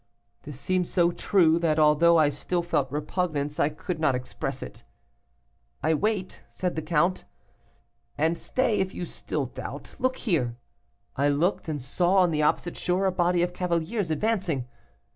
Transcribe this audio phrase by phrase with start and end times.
[0.41, 4.81] This seemed so true, that although I still felt repugnance, I could not express it.
[5.83, 7.23] 'I wait,' said the count,
[8.17, 10.57] 'and stay; if you still doubt, look there.'
[11.17, 14.67] I looked, and saw on the opposite shore a body of cavaliers advancing.